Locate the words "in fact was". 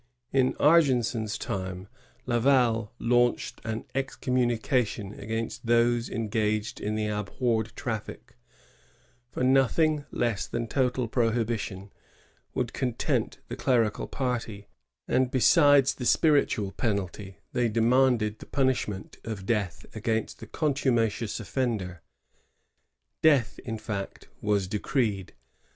23.63-24.67